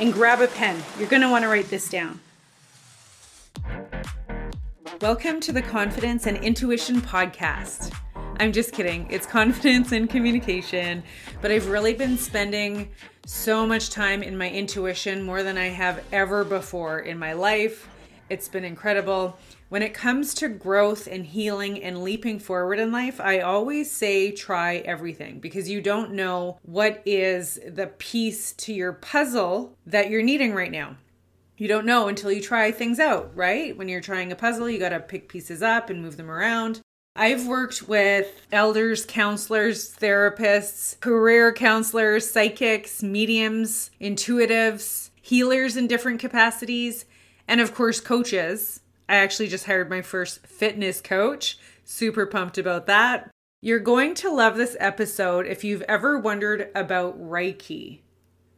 [0.00, 0.82] and grab a pen.
[0.98, 2.20] You're going to want to write this down.
[5.02, 7.94] Welcome to the Confidence and Intuition Podcast.
[8.38, 9.06] I'm just kidding.
[9.10, 11.02] It's confidence and communication,
[11.42, 12.90] but I've really been spending
[13.26, 17.86] so much time in my intuition more than I have ever before in my life.
[18.30, 19.38] It's been incredible.
[19.70, 24.30] When it comes to growth and healing and leaping forward in life, I always say
[24.30, 30.22] try everything because you don't know what is the piece to your puzzle that you're
[30.22, 30.96] needing right now
[31.60, 33.76] you don't know until you try things out, right?
[33.76, 36.80] When you're trying a puzzle, you got to pick pieces up and move them around.
[37.14, 47.04] I've worked with elders, counselors, therapists, career counselors, psychics, mediums, intuitives, healers in different capacities,
[47.46, 48.80] and of course, coaches.
[49.10, 51.58] I actually just hired my first fitness coach.
[51.84, 53.28] Super pumped about that.
[53.60, 58.02] You're going to love this episode if you've ever wondered about Reiki.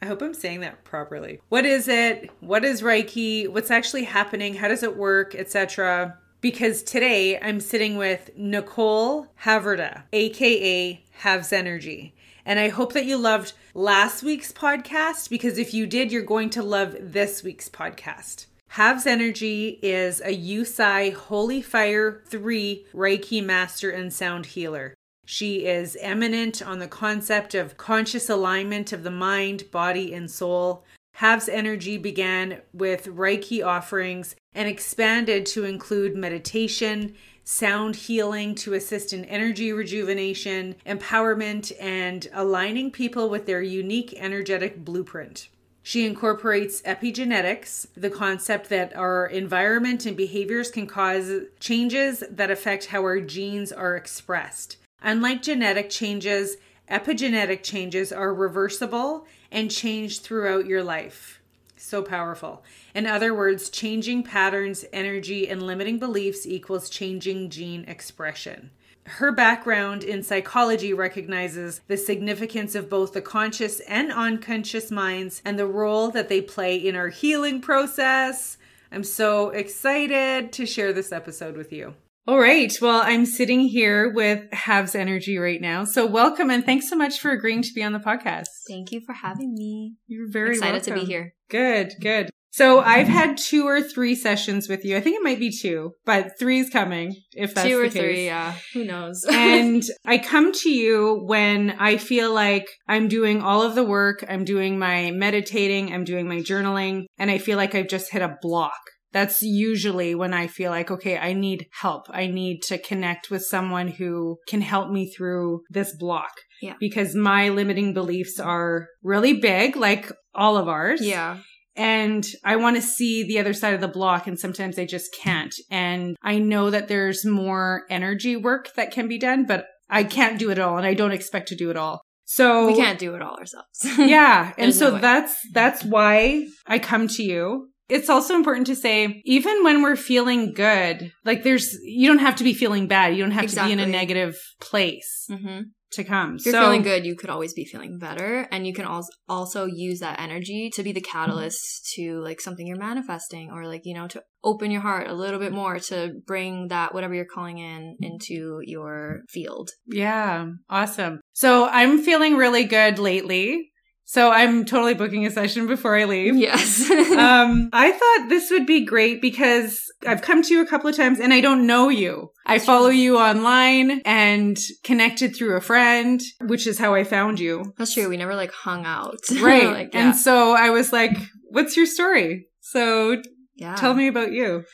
[0.03, 1.41] I hope I'm saying that properly.
[1.49, 2.29] What is it?
[2.41, 3.49] What is Reiki?
[3.49, 4.53] What's actually happening?
[4.53, 6.19] How does it work, etc.
[6.43, 12.15] Because today I'm sitting with Nicole Haverda, aka Havs Energy.
[12.45, 16.51] And I hope that you loved last week's podcast because if you did, you're going
[16.51, 18.47] to love this week's podcast.
[18.77, 24.95] Havs Energy is a Usui Holy Fire 3 Reiki Master and Sound Healer.
[25.27, 30.87] She is eminent on the concept of conscious alignment of the mind, body, and soul.
[31.19, 39.13] Havs Energy began with Reiki offerings and expanded to include meditation, sound healing to assist
[39.13, 45.51] in energy rejuvenation, empowerment, and aligning people with their unique energetic blueprint.
[45.83, 52.87] She incorporates epigenetics, the concept that our environment and behaviors can cause changes that affect
[52.87, 54.77] how our genes are expressed.
[55.03, 56.57] Unlike genetic changes,
[56.89, 61.41] epigenetic changes are reversible and change throughout your life.
[61.77, 62.63] So powerful.
[62.95, 68.71] In other words, changing patterns, energy, and limiting beliefs equals changing gene expression.
[69.05, 75.59] Her background in psychology recognizes the significance of both the conscious and unconscious minds and
[75.59, 78.59] the role that they play in our healing process.
[78.93, 81.95] I'm so excited to share this episode with you.
[82.29, 82.73] All right.
[82.81, 85.85] Well, I'm sitting here with Havs Energy right now.
[85.85, 88.47] So welcome and thanks so much for agreeing to be on the podcast.
[88.69, 89.97] Thank you for having me.
[90.07, 90.95] You're very excited welcome.
[90.95, 91.35] to be here.
[91.49, 92.31] Good, good.
[92.53, 94.95] So I've had two or three sessions with you.
[94.95, 98.27] I think it might be two, but three is coming if that's two or three.
[98.27, 99.25] Yeah, who knows?
[99.33, 104.23] and I come to you when I feel like I'm doing all of the work.
[104.29, 105.95] I'm doing my meditating.
[105.95, 108.79] I'm doing my journaling, and I feel like I've just hit a block.
[109.13, 112.05] That's usually when I feel like, okay, I need help.
[112.11, 116.33] I need to connect with someone who can help me through this block.
[116.63, 116.75] Yeah.
[116.81, 121.03] Because my limiting beliefs are really big, like all of ours.
[121.03, 121.39] yeah,
[121.75, 125.15] And I want to see the other side of the block, and sometimes I just
[125.15, 125.55] can't.
[125.71, 130.39] And I know that there's more energy work that can be done, but I can't
[130.39, 132.03] do it all, and I don't expect to do it all.
[132.25, 133.69] So we can't do it all ourselves.
[133.99, 138.77] yeah and so no that's that's why i come to you it's also important to
[138.77, 143.15] say even when we're feeling good like there's you don't have to be feeling bad
[143.15, 145.61] you don't have to be in a negative place hmm
[145.93, 146.37] to come.
[146.37, 149.11] If you're so feeling good, you could always be feeling better, and you can also
[149.29, 151.19] also use that energy to be the mm-hmm.
[151.19, 155.15] catalyst to like something you're manifesting, or like you know to open your heart a
[155.15, 158.05] little bit more to bring that whatever you're calling in mm-hmm.
[158.05, 159.71] into your field.
[159.87, 160.47] yeah.
[160.69, 161.21] Awesome.
[161.35, 163.72] So i'm feeling really good lately
[164.13, 166.91] so i'm totally booking a session before i leave Yes.
[166.91, 170.97] um, I thought this would be great because I've come to you a couple of
[170.97, 172.31] times and I don't know you.
[172.47, 177.73] I follow you online and connected through a friend, which is how I found you.
[177.79, 178.09] That's true.
[178.09, 179.19] We never like hung out.
[179.43, 179.67] Right.
[179.67, 180.09] like, yeah.
[180.09, 181.17] And so I was like,
[181.51, 182.47] what's your story?
[182.61, 183.21] So
[183.57, 183.77] yeah.
[183.77, 184.65] tell me about you.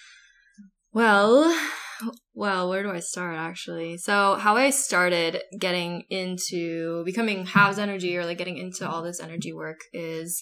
[0.93, 1.45] Well,
[2.39, 3.99] well, where do I start actually?
[3.99, 9.19] So, how I started getting into becoming Havs Energy or like getting into all this
[9.19, 10.41] energy work is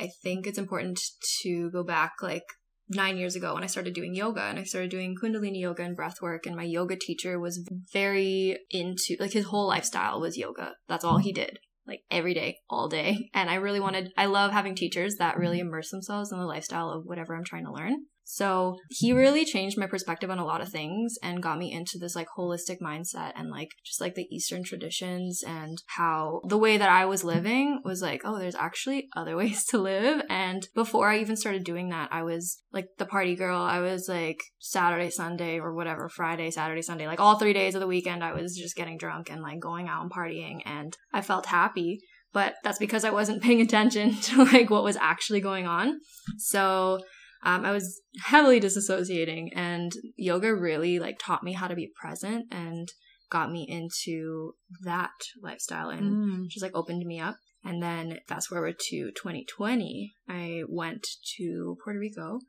[0.00, 0.98] I think it's important
[1.42, 2.42] to go back like
[2.88, 5.94] nine years ago when I started doing yoga and I started doing Kundalini yoga and
[5.94, 6.46] breath work.
[6.46, 10.72] And my yoga teacher was very into like his whole lifestyle was yoga.
[10.88, 11.60] That's all he did.
[11.86, 13.30] like every day, all day.
[13.34, 16.90] And I really wanted, I love having teachers that really immerse themselves in the lifestyle
[16.90, 18.06] of whatever I'm trying to learn.
[18.32, 21.98] So he really changed my perspective on a lot of things and got me into
[21.98, 26.78] this like holistic mindset and like just like the Eastern traditions and how the way
[26.78, 30.22] that I was living was like, oh, there's actually other ways to live.
[30.30, 33.60] And before I even started doing that, I was like the party girl.
[33.60, 37.80] I was like Saturday, Sunday, or whatever, Friday, Saturday, Sunday, like all three days of
[37.80, 40.60] the weekend, I was just getting drunk and like going out and partying.
[40.64, 41.98] And I felt happy
[42.32, 45.98] but that's because I wasn't paying attention to like what was actually going on.
[46.38, 47.00] So
[47.42, 52.46] um, I was heavily disassociating, and yoga really like taught me how to be present
[52.50, 52.88] and
[53.30, 54.52] got me into
[54.82, 56.48] that lifestyle and mm.
[56.48, 57.36] just like opened me up.
[57.64, 61.06] And then fast forward to 2020, I went
[61.36, 62.40] to Puerto Rico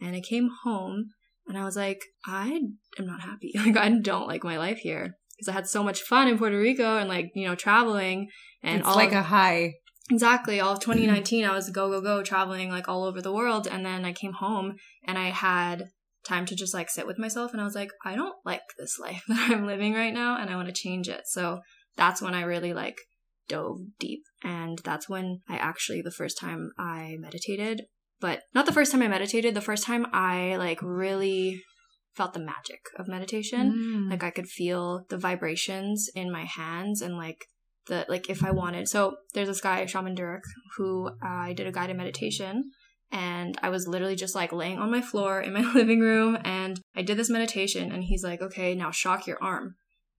[0.00, 1.10] and I came home
[1.46, 2.60] and I was like, I
[2.98, 3.52] am not happy.
[3.56, 6.58] Like, I don't like my life here because I had so much fun in Puerto
[6.58, 8.28] Rico and like, you know, traveling
[8.62, 9.74] and it's all like a high.
[10.10, 10.60] Exactly.
[10.60, 13.66] All of 2019, I was go, go, go traveling like all over the world.
[13.66, 15.88] And then I came home and I had
[16.24, 17.52] time to just like sit with myself.
[17.52, 20.50] And I was like, I don't like this life that I'm living right now and
[20.50, 21.22] I want to change it.
[21.26, 21.60] So
[21.96, 22.98] that's when I really like
[23.48, 24.22] dove deep.
[24.42, 27.82] And that's when I actually, the first time I meditated,
[28.20, 31.62] but not the first time I meditated, the first time I like really
[32.14, 33.72] felt the magic of meditation.
[33.72, 34.10] Mm.
[34.10, 37.44] Like I could feel the vibrations in my hands and like
[37.88, 38.88] that like if I wanted.
[38.88, 40.42] So there's this guy, Shaman Durek,
[40.76, 42.70] who uh, I did a guided meditation
[43.12, 46.80] and I was literally just like laying on my floor in my living room and
[46.94, 49.76] I did this meditation and he's like, okay, now shock your arm.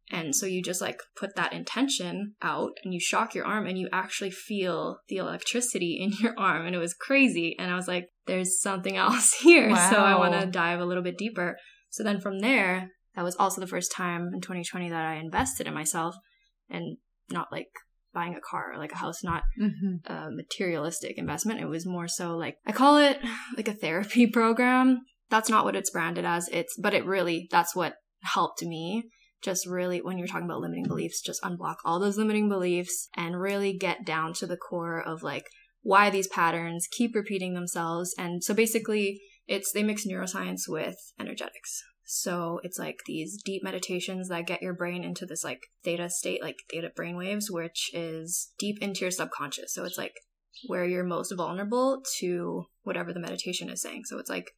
[0.10, 3.78] And so you just like put that intention out and you shock your arm and
[3.78, 6.66] you actually feel the electricity in your arm.
[6.66, 7.56] And it was crazy.
[7.60, 9.69] And I was like, there's something else here.
[9.69, 9.90] Wow.
[9.92, 11.58] So I want to dive a little bit deeper.
[11.90, 15.68] So then from there, that was also the first time in 2020 that I invested
[15.68, 16.16] in myself.
[16.69, 16.98] And
[17.30, 17.68] not like
[18.14, 20.12] buying a car or like a house, not mm-hmm.
[20.12, 21.62] a materialistic investment.
[21.62, 23.20] It was more so like I call it
[23.58, 25.02] like a therapy program.
[25.30, 26.48] That's not what it's branded as.
[26.50, 29.10] It's but it really that's what helped me
[29.44, 33.40] just really when you're talking about limiting beliefs, just unblock all those limiting beliefs and
[33.40, 35.46] really get down to the core of like
[35.82, 38.16] why these patterns keep repeating themselves.
[38.18, 41.84] And so basically it's they mix neuroscience with energetics.
[42.09, 46.42] So it's like these deep meditations that get your brain into this like theta state,
[46.42, 49.74] like theta brainwaves, which is deep into your subconscious.
[49.74, 50.13] So it's like
[50.68, 54.04] where you're most vulnerable to whatever the meditation is saying.
[54.06, 54.51] So it's like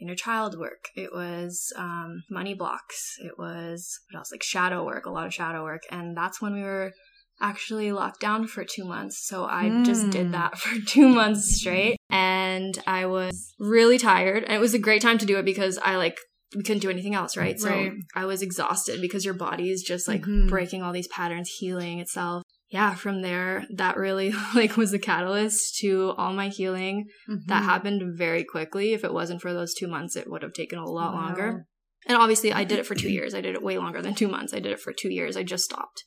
[0.00, 0.88] inner child work.
[0.96, 3.14] It was um, money blocks.
[3.20, 4.32] It was what else?
[4.32, 5.82] Like shadow work, a lot of shadow work.
[5.92, 6.92] And that's when we were
[7.40, 9.24] actually locked down for two months.
[9.24, 9.86] So I mm.
[9.86, 10.32] just did hmm.
[10.32, 11.98] that for two months straight.
[12.10, 14.42] And I was really tired.
[14.42, 16.18] And it was a great time to do it because I like
[16.54, 17.56] we couldn't do anything else, right?
[17.62, 17.90] right.
[17.90, 20.46] So I was exhausted because your body is just like mm-hmm.
[20.46, 22.42] breaking all these patterns, healing itself.
[22.68, 27.06] Yeah, from there, that really like was the catalyst to all my healing.
[27.28, 27.46] Mm-hmm.
[27.46, 28.92] That happened very quickly.
[28.92, 31.20] If it wasn't for those two months, it would have taken a lot wow.
[31.20, 31.66] longer.
[32.06, 33.34] And obviously, I did it for two years.
[33.34, 34.54] I did it way longer than two months.
[34.54, 35.36] I did it for two years.
[35.36, 36.04] I just stopped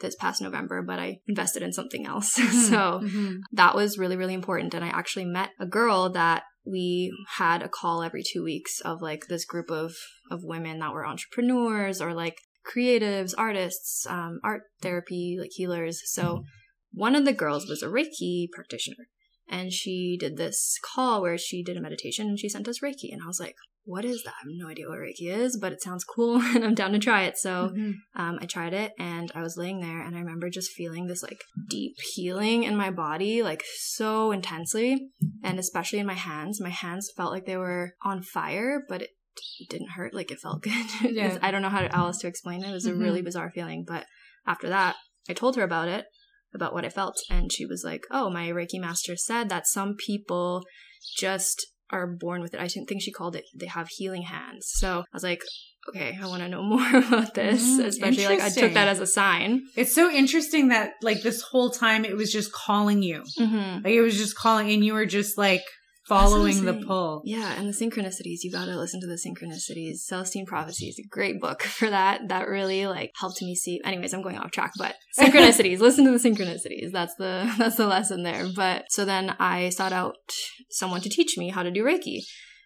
[0.00, 2.38] this past November, but I invested in something else.
[2.42, 2.60] Mm-hmm.
[2.60, 3.36] so mm-hmm.
[3.52, 4.74] that was really, really important.
[4.74, 9.02] And I actually met a girl that we had a call every two weeks of
[9.02, 9.94] like this group of
[10.30, 16.00] of women that were entrepreneurs or like creatives, artists, um, art therapy, like healers.
[16.06, 16.44] So
[16.92, 19.06] one of the girls was a Reiki practitioner,
[19.52, 23.12] and she did this call where she did a meditation and she sent us Reiki,
[23.12, 23.54] and I was like,
[23.84, 24.30] what is that?
[24.30, 26.98] I have no idea what Reiki is, but it sounds cool and I'm down to
[26.98, 27.36] try it.
[27.36, 27.90] So mm-hmm.
[28.20, 31.22] um, I tried it and I was laying there and I remember just feeling this
[31.22, 35.08] like deep healing in my body, like so intensely.
[35.42, 36.60] And especially in my hands.
[36.60, 39.10] My hands felt like they were on fire, but it
[39.68, 40.14] didn't hurt.
[40.14, 40.86] Like it felt good.
[41.02, 41.38] yeah.
[41.42, 42.70] I don't know how else to explain it.
[42.70, 43.00] It was mm-hmm.
[43.00, 43.84] a really bizarre feeling.
[43.86, 44.06] But
[44.46, 44.94] after that,
[45.28, 46.06] I told her about it,
[46.54, 47.16] about what I felt.
[47.30, 50.62] And she was like, oh, my Reiki master said that some people
[51.16, 52.60] just are born with it.
[52.60, 54.70] I think she called it they have healing hands.
[54.74, 55.42] So I was like,
[55.88, 59.00] okay, I want to know more about this, mm, especially like I took that as
[59.00, 59.62] a sign.
[59.76, 63.24] It's so interesting that like this whole time it was just calling you.
[63.38, 63.84] Mm-hmm.
[63.84, 65.62] Like it was just calling and you were just like
[66.12, 67.22] following the pull.
[67.24, 68.38] Yeah, and the synchronicities.
[68.42, 70.00] You got to listen to the synchronicities.
[70.00, 72.28] Celestine Prophecy is a great book for that.
[72.28, 73.80] That really like helped me see.
[73.84, 75.80] Anyways, I'm going off track, but synchronicities.
[75.80, 76.92] listen to the synchronicities.
[76.92, 78.46] That's the that's the lesson there.
[78.54, 80.16] But so then I sought out
[80.70, 82.20] someone to teach me how to do Reiki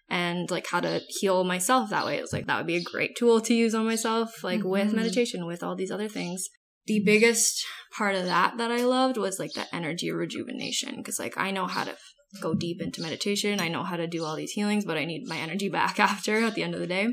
[0.09, 2.17] and like how to heal myself that way.
[2.17, 4.69] It was like that would be a great tool to use on myself, like mm-hmm.
[4.69, 6.49] with meditation, with all these other things.
[6.85, 7.65] The biggest
[7.97, 11.67] part of that that I loved was like the energy rejuvenation because like I know
[11.67, 11.97] how to
[12.41, 13.59] go deep into meditation.
[13.59, 16.43] I know how to do all these healings, but I need my energy back after
[16.43, 17.07] at the end of the day.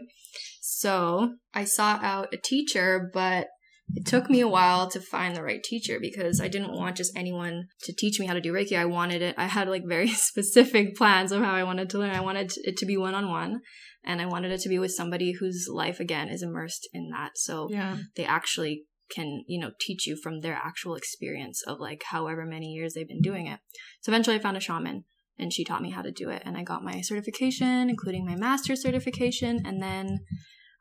[0.60, 3.48] So I sought out a teacher, but
[3.94, 7.14] it took me a while to find the right teacher because I didn't want just
[7.16, 8.78] anyone to teach me how to do Reiki.
[8.78, 12.10] I wanted it, I had like very specific plans of how I wanted to learn.
[12.10, 13.60] I wanted it to be one on one
[14.04, 17.32] and I wanted it to be with somebody whose life again is immersed in that.
[17.36, 17.98] So Yeah.
[18.16, 22.68] they actually can, you know, teach you from their actual experience of like however many
[22.72, 23.60] years they've been doing it.
[24.00, 25.04] So eventually I found a shaman
[25.38, 28.36] and she taught me how to do it and I got my certification, including my
[28.36, 30.20] master's certification, and then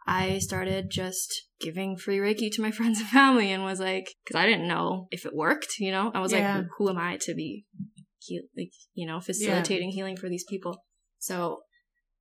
[0.05, 4.39] I started just giving free Reiki to my friends and family and was like, because
[4.39, 6.12] I didn't know if it worked, you know?
[6.13, 6.57] I was Yeah.
[6.57, 7.65] like, who am I to be,
[8.19, 10.83] heal, like, you know, facilitating healing for these people?
[11.19, 11.62] So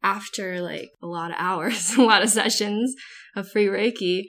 [0.02, 2.94] after like a lot of hours, a lot of sessions
[3.36, 4.24] of free Reiki,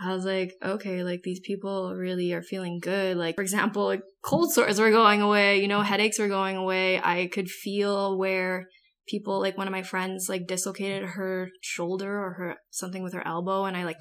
[0.00, 3.16] I was like, okay, like these people really are feeling good.
[3.16, 7.00] Like, for example, like cold sores were going away, you know, headaches were going away.
[7.00, 8.66] I could feel where
[9.06, 13.26] people, like one of my friends, like dislocated her shoulder or her something with her
[13.26, 13.98] elbow, and I like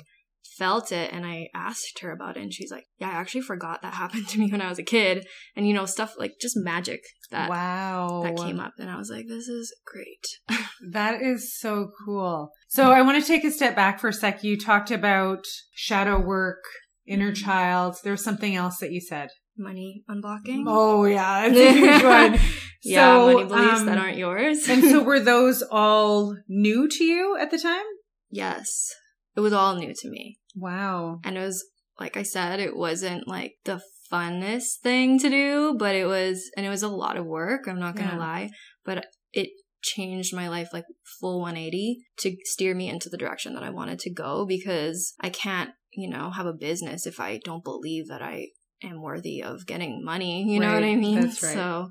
[0.57, 3.81] felt it and I asked her about it and she's like, Yeah, I actually forgot
[3.81, 5.25] that happened to me when I was a kid.
[5.55, 8.21] And you know, stuff like just magic that wow.
[8.23, 10.59] that came up and I was like, This is great.
[10.91, 12.51] That is so cool.
[12.67, 14.43] So I want to take a step back for a sec.
[14.43, 16.63] You talked about shadow work,
[17.07, 17.45] inner Mm-hmm.
[17.45, 17.95] child.
[18.03, 19.29] There was something else that you said.
[19.57, 20.65] Money unblocking.
[20.67, 22.39] Oh yeah, it's a huge one.
[22.83, 24.67] yeah, So, money beliefs um, that aren't yours.
[24.67, 27.85] and so were those all new to you at the time?
[28.29, 28.89] yes.
[29.35, 30.37] It was all new to me.
[30.55, 31.19] Wow.
[31.23, 31.65] And it was,
[31.99, 36.65] like I said, it wasn't like the funnest thing to do, but it was, and
[36.65, 37.67] it was a lot of work.
[37.67, 38.19] I'm not going to Yeah.
[38.19, 38.49] lie,
[38.85, 39.49] but it
[39.81, 40.85] changed my life like
[41.19, 45.29] full 180 to steer me into the direction that I wanted to go because I
[45.29, 48.47] can't, you know, have a business if I don't believe that I
[48.83, 50.43] am worthy of getting money.
[50.43, 51.21] You know what I mean?
[51.21, 51.53] That's right.
[51.53, 51.89] So,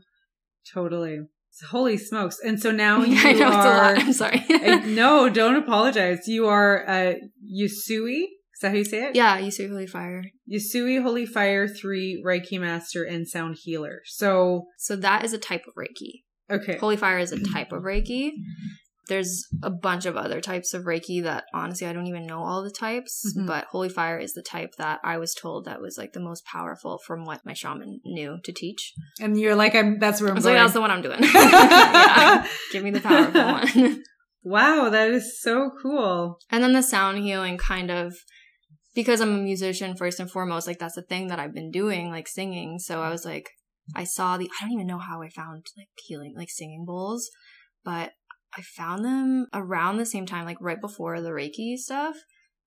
[0.72, 1.18] Totally.
[1.70, 2.38] Holy smokes.
[2.44, 3.98] And so now you I know it's a are lot.
[3.98, 4.44] I'm sorry.
[4.94, 6.26] No, don't apologize.
[6.26, 7.14] You are uh
[7.60, 8.22] Usui.
[8.54, 9.16] Is that how you say it?
[9.16, 10.22] yeah, Usui holy fire.
[10.52, 14.00] Usui Holy Fire 3 Reiki Master and Sound Healer.
[14.04, 16.22] So So that is a type of Reiki.
[16.50, 16.76] okay.
[16.78, 18.30] Holy fire is a type of Reiki.
[19.08, 22.62] There's a bunch of other types of Reiki that honestly I don't even know all
[22.62, 23.46] the types, Mhm.
[23.46, 26.44] but holy fire is the type that I was told that was like the most
[26.44, 28.92] powerful from what my shaman knew to teach.
[29.20, 30.54] And you're like, I'm that's where I'm was going.
[30.56, 31.18] like, that's the one I'm doing.
[31.22, 33.42] yeah, give me the powerful
[33.80, 34.02] one.
[34.44, 36.38] Wow, that is so cool.
[36.50, 38.12] and then the sound healing kind of
[38.92, 42.10] because I'm a musician first and foremost, like that's the thing that I've been doing,
[42.10, 42.78] like singing.
[42.80, 43.48] So I was like,
[43.94, 47.30] I saw the, I don't even know how I found like healing, like singing bowls,
[47.84, 48.12] but
[48.56, 52.16] I found them around the same time, like right before the Reiki stuff.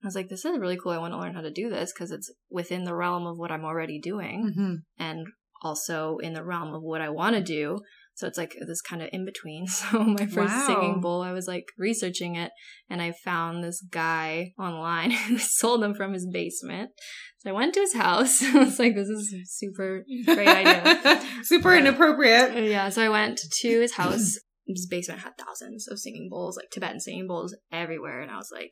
[0.03, 0.91] I was like, this is really cool.
[0.91, 3.51] I want to learn how to do this because it's within the realm of what
[3.51, 4.75] I'm already doing Mhm.
[4.99, 5.25] and
[5.63, 7.79] also in the realm of what I want to do.
[8.13, 9.65] So it's like this kind of in between.
[9.67, 10.65] So my first Wow.
[10.67, 12.51] singing bowl, I was like researching it
[12.89, 16.91] and I found this guy online who sold them from his basement.
[17.39, 18.41] So I went to his house.
[18.55, 21.21] I was like, this is super great idea.
[21.43, 22.63] Super inappropriate.
[22.69, 22.89] yeah.
[22.89, 24.37] So I went to his house.
[24.67, 28.21] His basement had thousands of singing bowls, like Tibetan singing bowls everywhere.
[28.21, 28.71] And I was like,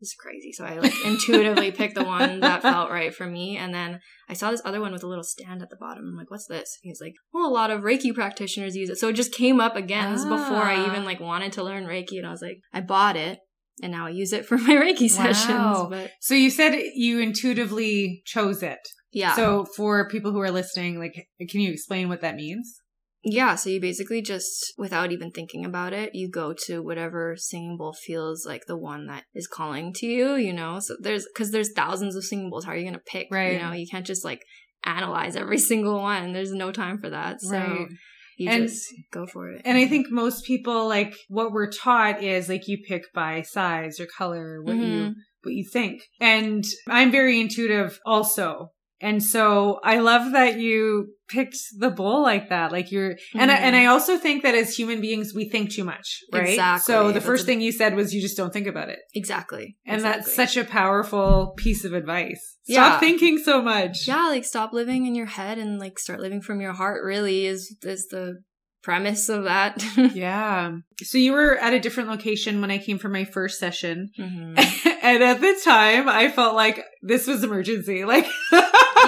[0.00, 0.52] this is crazy.
[0.52, 3.56] So I like intuitively picked the one that felt right for me.
[3.56, 6.04] And then I saw this other one with a little stand at the bottom.
[6.12, 6.78] I'm like, what's this?
[6.82, 8.98] He's like, well, a lot of Reiki practitioners use it.
[8.98, 10.12] So it just came up again.
[10.12, 10.86] Is before I Ah.
[10.90, 12.18] even like wanted to learn Reiki.
[12.18, 13.38] And I was like, I bought it
[13.82, 15.48] and now I use it for my Reiki sessions.
[15.48, 15.86] Wow.
[15.90, 18.80] But So you said you intuitively chose it.
[19.12, 19.34] yeah.
[19.36, 21.14] So for people who are listening, like,
[21.48, 22.80] can you explain what that means?
[23.26, 27.76] Yeah, so you basically just, without even thinking about it, you go to whatever singing
[27.78, 30.78] bowl feels like the one that is calling to you, you know?
[30.80, 32.64] So there's, cause there's thousands of singing bowls.
[32.66, 33.28] How are you going to pick?
[33.30, 33.54] Right.
[33.54, 34.42] You know, you can't just like
[34.84, 36.32] analyze every single one.
[36.34, 37.40] There's no time for that.
[37.40, 37.88] So Right.
[38.36, 39.62] you And- just go for it.
[39.64, 43.98] And I think most people like what we're taught is like you pick by size
[44.00, 45.14] or color, what you Mhm.
[45.42, 46.02] what you think.
[46.20, 48.68] And I'm very intuitive also.
[49.00, 52.70] And so I love that you picked the bowl like that.
[52.72, 55.84] Like you're and I, and I also think that as human beings we think too
[55.84, 56.48] much, right?
[56.50, 56.92] Exactly.
[56.92, 58.98] So the That's first a- thing you said was you just don't think about it.
[59.14, 59.76] Exactly.
[59.86, 62.40] And that's such a powerful piece of advice.
[62.64, 62.98] Stop Yeah.
[63.00, 64.06] thinking so much.
[64.08, 67.46] Yeah, like stop living in your head and like start living from your heart really
[67.46, 68.42] is, is the
[68.82, 69.82] premise of that.
[70.14, 70.72] Yeah.
[71.02, 74.10] So you were at a different location when I came for my first session.
[74.18, 74.58] Mhm.
[75.02, 78.04] and at the time, I felt like this was emergency.
[78.04, 78.26] Like,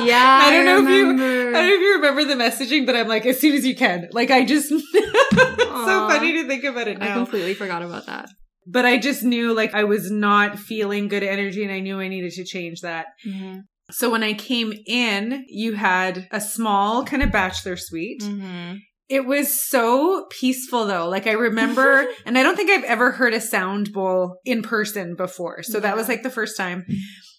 [0.07, 1.57] Yeah, I don't know if you, remember.
[1.57, 3.75] I don't know if you remember the messaging, but I'm like, as soon as you
[3.75, 4.09] can.
[4.13, 4.85] Like, I just, it's
[5.65, 8.29] so funny to think about it I completely forgot about that.
[8.67, 12.09] but I just knew like I was not feeling good energy and I knew I
[12.09, 13.07] needed to change that.
[13.27, 13.61] Mm-hmm.
[13.91, 18.23] So when I came in, you had a small kind of bachelor suite.
[18.23, 18.79] Mm-hmm.
[19.09, 21.09] It was so peaceful though.
[21.09, 25.15] Like I remember, and I don't think I've ever heard a sound bowl in person
[25.15, 25.63] before.
[25.63, 26.85] So that was like the first time.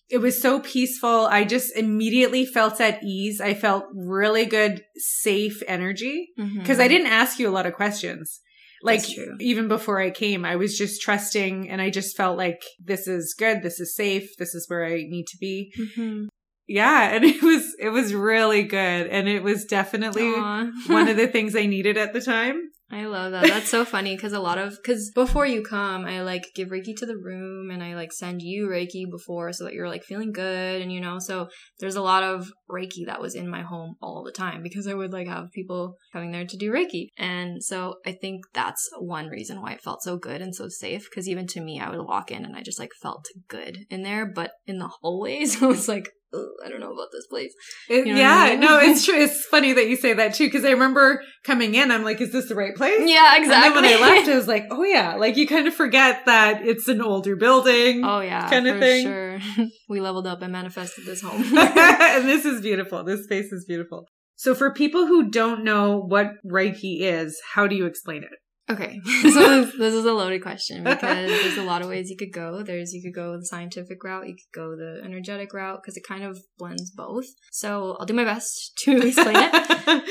[0.09, 1.27] It was so peaceful.
[1.27, 3.41] I just immediately felt at ease.
[3.41, 8.39] I felt really good, safe energy because I didn't ask you a lot of questions.
[8.83, 9.41] Like Mm-hmm.
[9.41, 13.33] Even before I came, I was just trusting and I just felt like this is
[13.37, 15.73] good, this is safe, this is where I need to be.
[15.77, 16.27] Mhm.
[16.67, 21.27] Yeah, and it was it was really good and it was definitely one of the
[21.27, 22.69] things I needed at the time.
[22.89, 23.43] I love that.
[23.47, 26.95] That's so funny because a lot of because before you come, I like give Reiki
[26.97, 30.31] to the room and I like send you Reiki before so that you're like feeling
[30.31, 31.19] good and you know.
[31.19, 34.87] So there's a lot of Reiki that was in my home all the time because
[34.87, 38.89] I would like have people coming there to do Reiki, and so I think that's
[38.97, 41.09] one reason why it felt so good and so safe.
[41.09, 44.03] Because even to me, I would walk in and I just like felt good in
[44.03, 46.26] there, but in the hallways, I was like, "Ugh,
[46.65, 47.53] I don't know about this place.
[47.89, 48.59] It- You know yeah, I mean?
[48.61, 49.15] no, it's true.
[49.15, 52.31] It's funny that you say that too because I remember coming in, I'm like, is
[52.31, 53.09] this the right place?
[53.09, 53.81] Yeah, And exactly.
[53.81, 56.65] then when I left, I was like, oh yeah, like you kind of forget that
[56.65, 58.03] it's an older building.
[58.05, 59.05] Oh yeah, kind of for thing.
[59.05, 59.39] Sure,
[59.89, 61.41] we leveled up and manifested this home.
[61.57, 63.03] and this is beautiful.
[63.03, 64.05] This space is beautiful.
[64.35, 68.29] So for people who don't know what Reiki is, how do you explain it?
[68.69, 72.33] Okay, so this, is a loaded question because there's a lot of ways you could
[72.33, 72.63] go.
[72.63, 76.03] There's you could go the scientific route, you could go the energetic route because it
[76.07, 77.25] kind of blends both.
[77.51, 80.03] So I'll do my best to explain it.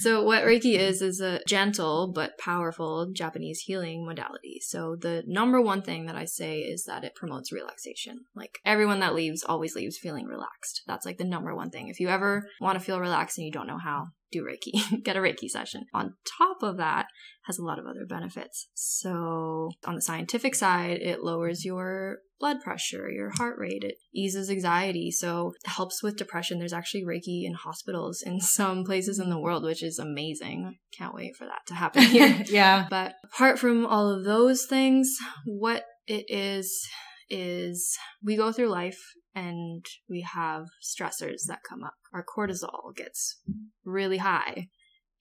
[0.00, 4.60] So what Reiki is is a gentle but powerful Japanese healing modality.
[4.62, 8.20] So the number one thing that I say is that it promotes relaxation.
[8.34, 10.82] Like everyone that leaves always leaves feeling relaxed.
[10.86, 11.88] That's like the number one thing.
[11.88, 15.02] If you ever want to feel relaxed and you don't know how, do Reiki.
[15.04, 15.84] Get a Reiki session.
[15.94, 17.06] On top of that,
[17.48, 18.68] has a lot of other benefits.
[18.74, 24.50] So on the scientific side, it lowers your blood pressure, your heart rate, it eases
[24.50, 26.58] anxiety, so it helps with depression.
[26.58, 30.76] There's actually Reiki in hospitals in some places in the world, which is amazing.
[30.96, 32.44] Can't wait for that to happen here.
[32.48, 32.86] yeah.
[32.90, 35.10] but apart from all of those things,
[35.46, 36.86] what it is
[37.30, 39.00] is we go through life
[39.34, 41.94] and we have stressors that come up.
[42.12, 43.40] Our cortisol gets
[43.84, 44.68] really high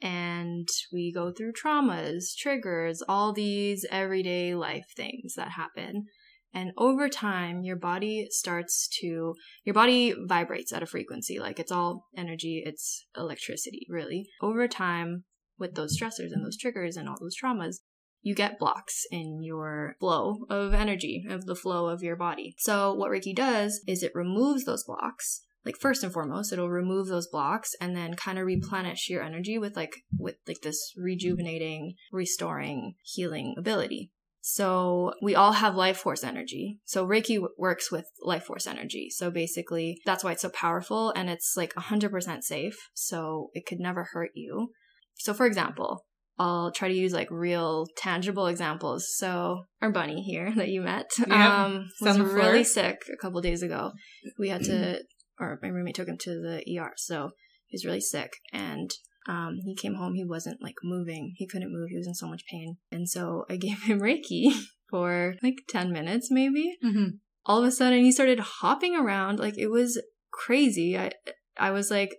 [0.02, 6.06] and we go through traumas, triggers, all these everyday life things that happen.
[6.54, 11.39] And over time, your body starts to, your body vibrates at a frequency.
[11.39, 14.28] Like it's all energy, it's electricity, really.
[14.41, 15.26] Over time,
[15.60, 17.78] with those stressors and those triggers and all those traumas,
[18.21, 22.56] you get blocks in your flow of energy, of the flow of your body.
[22.58, 25.43] So, what Reiki does is it removes those blocks.
[25.65, 29.58] Like first and foremost, it'll remove those blocks and then kind of replenish your energy
[29.58, 34.12] with like with like this rejuvenating, restoring, healing ability.
[34.49, 36.80] So we all have life force energy.
[36.86, 39.10] So Reiki works with life force energy.
[39.10, 42.89] So basically, that's why it's so powerful and it's like 100% safe.
[42.93, 44.71] So it could never hurt you.
[45.15, 46.06] So for example,
[46.39, 49.08] I'll try to use like real tangible examples.
[49.15, 53.91] So our bunny here that you met um, was really sick a couple days ago.
[54.38, 55.02] We had to,
[55.39, 56.93] or my roommate took him to the ER.
[56.97, 57.32] So
[57.67, 58.91] he was really sick and
[59.28, 60.13] um, he came home.
[60.13, 61.34] He wasn't like moving.
[61.36, 61.89] He couldn't move.
[61.89, 62.78] He was in so much pain.
[62.91, 64.52] And so I gave him Reiki
[64.89, 66.78] for like 10 minutes maybe.
[66.86, 67.17] Mm-hmm.
[67.45, 69.39] All of a sudden he started hopping around.
[69.39, 70.97] Like it was crazy.
[70.97, 71.12] I,
[71.58, 72.12] I was like,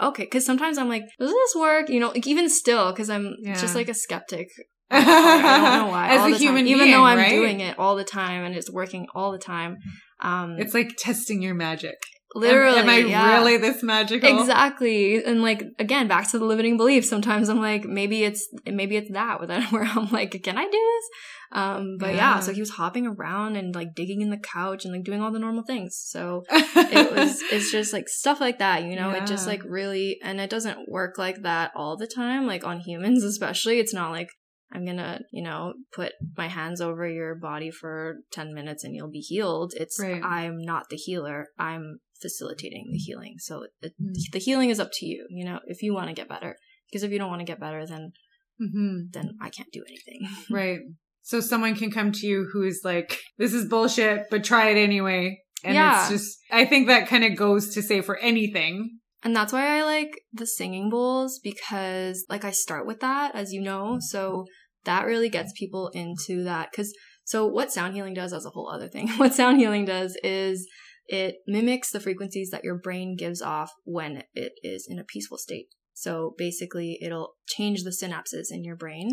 [0.00, 0.26] okay.
[0.26, 1.88] Cause sometimes I'm like, does this work?
[1.88, 3.60] You know, like even still, cause I'm Yeah.
[3.60, 4.48] just like a skeptic.
[4.90, 6.08] I don't know why.
[6.08, 7.30] As a human even though I'm right?
[7.30, 9.76] doing it all the time and it's working all the time.
[10.20, 11.96] Um, It's like testing your magic.
[12.34, 12.78] Am- literally.
[12.78, 13.34] Am, I yeah.
[13.38, 14.40] really this magical?
[14.40, 15.22] Exactly.
[15.24, 17.04] And like again, back to the limiting belief.
[17.04, 20.70] Sometimes I'm like, maybe it's maybe it's that where where I'm like, can I do
[20.70, 21.04] this?
[21.50, 22.34] Um, but yeah.
[22.34, 22.40] Yeah.
[22.40, 25.32] so he was hopping around and like digging in the couch and like doing all
[25.32, 25.98] the normal things.
[26.02, 30.18] So it was it's just like stuff like that, you know, it just like really
[30.22, 33.78] and it doesn't work like that all the time, like on humans especially.
[33.78, 34.28] It's not like
[34.70, 39.10] I'm gonna, you know, put my hands over your body for 10 minutes and you'll
[39.10, 39.72] be healed.
[39.74, 40.22] It's, Right.
[40.22, 41.48] I'm not the healer.
[41.58, 43.34] I'm facilitating the healing.
[43.38, 44.14] So it, Mm.
[44.32, 46.56] the healing is up to you, you know, if you want to get better.
[46.90, 48.12] Because if you don't want to get better, then,
[48.58, 50.28] hmm then I can't do anything.
[50.50, 50.80] Right.
[51.22, 54.78] So someone can come to you who is like, this is bullshit, but try it
[54.78, 55.38] anyway.
[55.62, 56.00] And Yeah.
[56.00, 58.98] it's just, I think that kind of goes to say for anything.
[59.22, 63.52] And that's why I like the singing bowls because like I start with that as
[63.52, 63.98] you know.
[64.00, 64.46] So
[64.84, 68.70] that really gets people into that cuz so what sound healing does as a whole
[68.70, 69.08] other thing.
[69.18, 70.66] What sound healing does is
[71.08, 75.38] it mimics the frequencies that your brain gives off when it is in a peaceful
[75.38, 75.66] state.
[75.94, 79.08] So basically it'll change the synapses in your brain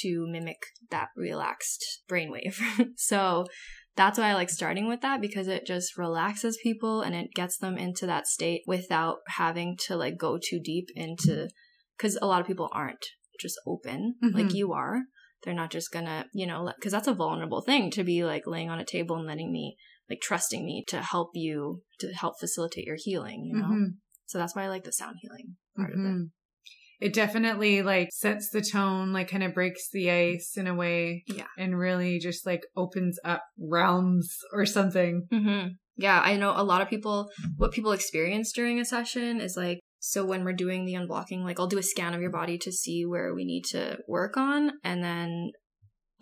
[0.00, 0.56] to mimic
[0.90, 2.56] that relaxed brainwave.
[2.96, 3.44] so
[3.96, 7.58] that's why I like starting with that because it just relaxes people and it gets
[7.58, 11.48] them into that state without having to like go too deep into
[11.96, 13.04] because a lot of people aren't
[13.40, 14.54] just open like Mhm.
[14.54, 15.02] you are.
[15.42, 18.70] they're not just gonna, you know, because that's a vulnerable thing to be like laying
[18.70, 19.76] on a table and letting me,
[20.10, 23.68] like, trusting me to help you, to help facilitate your healing, you know?
[23.68, 23.86] Mhm.
[24.26, 26.02] So that's why I like the sound healing part of it.
[26.02, 26.30] Mhm.
[27.00, 31.24] It definitely like sets the tone, like kind of breaks the ice in a way.
[31.26, 31.46] Yeah.
[31.58, 35.26] And really just like opens up realms or something.
[35.30, 39.56] hmm Yeah, I know a lot of people, what people experience during a session is
[39.56, 42.58] like, so when we're doing the unblocking, like I'll do a scan of your body
[42.58, 45.50] to see where we need to work on and then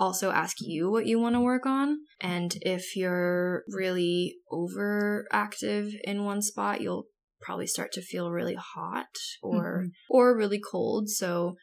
[0.02, 1.98] also ask you what you want to work on.
[2.20, 7.06] And if you're really overactive in one spot, you'll
[7.40, 9.88] probably start to feel really hot or mm-hmm.
[10.10, 11.08] or really cold.
[11.08, 11.54] So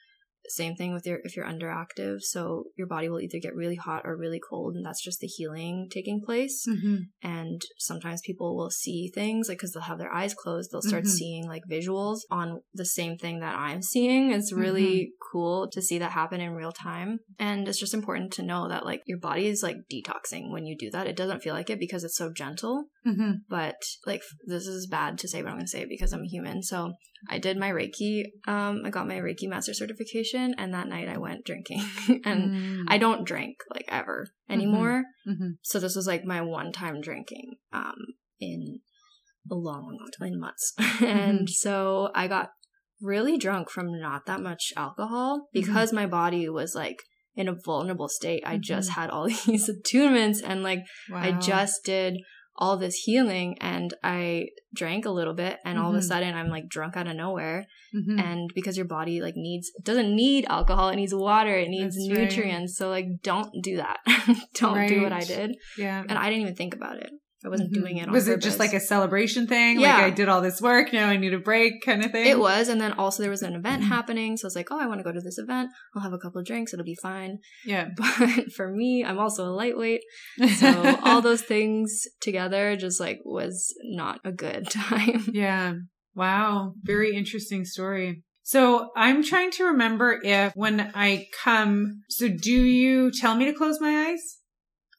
[0.50, 2.22] same thing with your if you're underactive.
[2.22, 5.28] So your body will either get really hot or really cold, and that's just the
[5.28, 6.66] healing taking place.
[6.68, 6.98] Mm-hmm.
[7.22, 11.04] And sometimes people will see things like because they'll have their eyes closed, they'll start
[11.04, 11.10] Mhm.
[11.10, 14.32] seeing like visuals on the same thing that I'm seeing.
[14.32, 17.20] It's really cool to see that happen in real time.
[17.38, 20.76] And it's just important to know that like your body is like detoxing when you
[20.78, 21.08] do that.
[21.08, 23.32] It doesn't feel like it because it's so gentle Mm-hmm.
[23.50, 26.28] but like this is bad to say but i'm to say it because i'm a
[26.28, 26.62] human.
[26.62, 26.94] So
[27.30, 31.18] i did my reiki um i got my reiki master certification and that night i
[31.18, 31.84] went drinking.
[32.26, 32.84] And Mm.
[32.88, 35.04] i don't drink like ever anymore.
[35.28, 35.58] Mhm.
[35.62, 37.96] so this was like my one time drinking um
[38.40, 38.80] in
[39.50, 40.74] a long long time in months.
[41.02, 42.50] And so i got
[43.02, 47.02] really drunk from not that much alcohol because my body was like
[47.36, 48.44] in a vulnerable state.
[48.46, 50.82] I just had all these attunements and like
[51.14, 52.18] I just did
[52.62, 56.04] all this healing and I drank a little bit and all of a Mhm.
[56.12, 58.20] sudden I'm like drunk out of nowhere Mhm.
[58.20, 62.10] and because your body like needs doesn't need alcohol it needs water it needs That's
[62.10, 62.20] right.
[62.20, 64.00] nutrients so like don't do that
[64.56, 66.04] don't do what I did yeah.
[66.08, 67.12] and I didn't even think about it
[67.46, 67.76] I wasn't Mhm.
[67.76, 69.80] doing it on Was it just like a celebration thing?
[69.80, 69.96] Yeah.
[69.96, 72.28] Like I did all this work, now I need a break kind of thing?
[72.28, 73.88] It was, and then also there was an event Mhm.
[73.88, 75.70] happening, so I was like, "Oh, I want to go to this event.
[75.96, 76.74] I'll have a couple of drinks.
[76.74, 77.90] It'll be fine." Yeah.
[77.98, 80.02] But for me, I'm also a lightweight,
[80.58, 85.30] so all those things together just like was not a good time.
[85.34, 85.74] Yeah.
[86.16, 86.74] Wow.
[86.84, 88.24] Very interesting story.
[88.44, 93.54] So I'm trying to remember if when I come, so do you tell me to
[93.54, 94.39] close my eyes?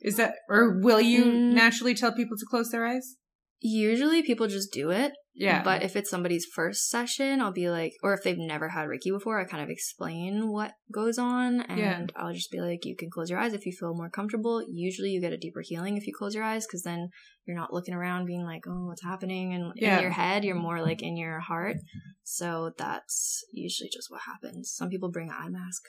[0.00, 1.52] Is that, or will you Mm.
[1.52, 3.16] naturally tell people to close their eyes?
[3.62, 5.12] Usually people just do it.
[5.34, 5.62] Yeah.
[5.62, 9.10] But if it's somebody's first session, I'll be like, or if they've never had Reiki
[9.12, 11.60] before, I kind of explain what goes on.
[11.62, 12.06] And Yeah.
[12.16, 14.62] I'll just be like, you can close your eyes if you feel more comfortable.
[14.68, 17.08] Usually you get a deeper healing if you close your eyes because then
[17.46, 19.52] you're not looking around being like, oh, what's happening?
[19.54, 19.96] And Yeah.
[19.98, 21.76] in your head, you're more like in your heart.
[22.22, 24.72] So that's usually just what happens.
[24.74, 25.82] Some people bring an eye mask.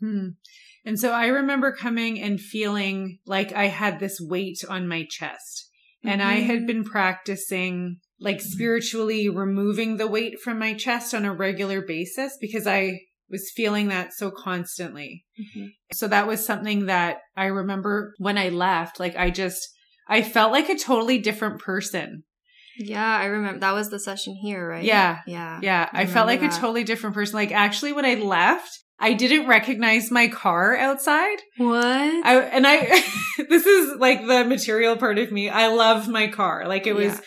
[0.00, 0.28] Hmm.
[0.84, 5.70] And so I remember coming and feeling like I had this weight on my chest.
[6.06, 6.66] And I had Mhm.
[6.66, 12.66] been practicing like spiritually removing the weight from my chest on a regular basis because
[12.66, 15.24] I was feeling that so constantly.
[15.40, 15.72] Mhm.
[15.92, 19.00] So that was something that I remember when I left.
[19.00, 19.66] Like I just,
[20.08, 22.24] I felt like a totally different person.
[22.76, 24.84] Yeah, I remember that was the session here, right?
[24.84, 25.20] Yeah.
[25.26, 25.60] Yeah.
[25.62, 25.88] Yeah.
[25.92, 27.34] I I felt like remember a totally different person.
[27.34, 31.38] Like actually when I left, I didn't recognize my car outside.
[31.56, 31.84] What?
[31.84, 32.76] I and I
[33.48, 35.48] this is like the material part of me.
[35.48, 36.66] I love my car.
[36.68, 37.20] Like it was Yeah.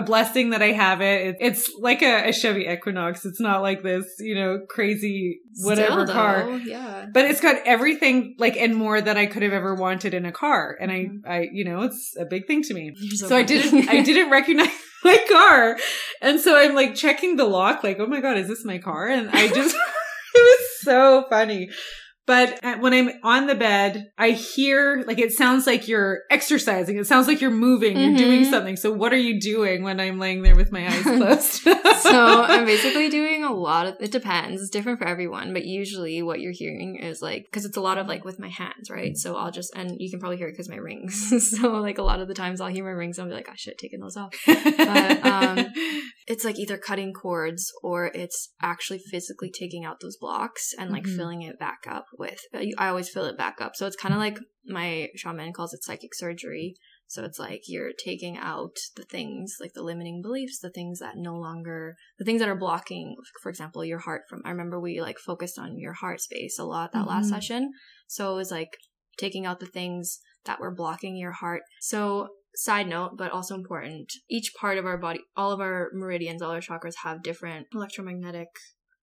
[0.00, 1.26] a blessing that I have it.
[1.28, 3.24] It- It's like a, a Chevy Equinox.
[3.24, 6.44] It's not like this, you know, crazy whatever Still, car.
[6.46, 7.06] though, Yeah.
[7.14, 10.32] But it's got everything like and more that I could have ever wanted in a
[10.32, 10.76] car.
[10.80, 11.20] And I Mhm.
[11.26, 12.92] I you know, it's a big thing to me.
[12.96, 14.68] You're So I didn't I didn't recognize
[15.04, 15.78] my car.
[16.20, 19.06] And so I'm like checking the lock like, "Oh my god, is this my car?"
[19.08, 19.76] And I just
[20.40, 21.70] was so funny.
[22.26, 26.96] But when I'm on the bed, I hear like it sounds like you're exercising.
[26.96, 28.50] It sounds like you're moving, you're doing Mhm.
[28.50, 28.76] something.
[28.76, 31.52] So what are you doing when I'm laying there with my eyes closed?
[32.00, 34.62] so I'm basically doing a lot of it depends.
[34.62, 37.98] It's different for everyone, but usually what you're hearing is like because it's a lot
[37.98, 39.16] of like with my hands, right?
[39.16, 41.50] So I'll just and you can probably hear it because my rings.
[41.50, 43.50] so like a lot of the times I'll hear my rings and I'll be like,
[43.50, 44.34] I should have taken those off.
[44.46, 45.66] But, um,
[46.26, 51.02] It's like either cutting cords or it's actually physically taking out those blocks and like
[51.04, 51.16] Mhm.
[51.16, 52.38] filling it back up with.
[52.52, 53.76] I always fill it back up.
[53.76, 56.74] So it's kind of like my shaman calls it psychic surgery.
[57.06, 61.16] So it's like you're taking out the things, like the limiting beliefs, the things that
[61.16, 64.40] no longer, the things that are blocking, for example, your heart from.
[64.44, 67.30] I remember we like focused on your heart space a lot that last Mhm.
[67.30, 67.72] session.
[68.06, 68.76] So it was like
[69.18, 71.62] taking out the things that were blocking your heart.
[71.80, 76.40] So side note, but also important, each part of our body, all of our meridians,
[76.40, 78.48] all our chakras have different electromagnetic,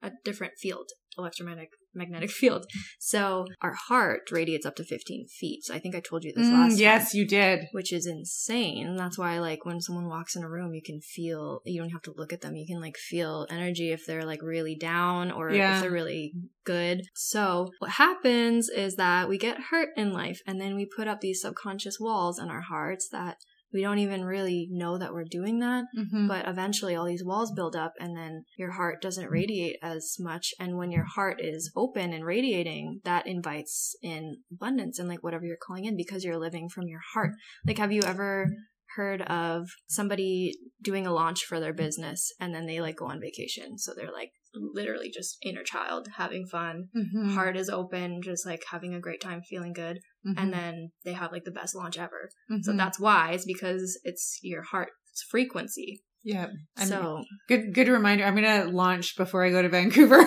[0.02, 2.66] a different field, electromagnetic magnetic field.
[3.00, 5.64] So our heart radiates up to 15 feet.
[5.66, 7.20] So I think I told you this Mm, last yes, time.
[7.20, 7.66] you did.
[7.72, 8.96] Which is insane.
[8.96, 12.02] That's why, like, when someone walks in a room, you can feel, you don't have
[12.04, 12.56] to look at them.
[12.56, 15.76] You can, like, feel energy if they're, like, really down or Yeah.
[15.76, 17.02] if they're really good.
[17.16, 21.22] So, what happens is that we get hurt in life and then we put up
[21.22, 23.38] these subconscious walls in our hearts that
[23.74, 25.86] we don't even really know that we're doing that.
[25.98, 26.28] Mhm.
[26.28, 30.54] But eventually, all these walls build up, and then your heart doesn't radiate as much.
[30.60, 35.46] And when your heart is open and radiating, that invites in abundance and like whatever
[35.46, 37.32] you're calling in because you're living from your heart.
[37.66, 38.48] Like, have you ever
[38.96, 43.22] heard of somebody doing a launch for their business and then they like go on
[43.22, 43.78] vacation?
[43.78, 46.90] So they're like literally just inner child, having fun.
[46.96, 47.34] Mhm.
[47.34, 50.00] Heart is open, just like having a great time, feeling good.
[50.28, 50.34] Mhm.
[50.38, 52.30] And then they have like the best launch ever.
[52.62, 52.78] So Mhm.
[52.78, 54.92] that's why it's because it's your heart's
[55.30, 56.02] frequency.
[56.24, 56.48] yeah.
[56.78, 57.74] I'm- so good.
[57.74, 58.24] Good reminder.
[58.26, 60.20] I'm gonna launch before I go to Vancouver.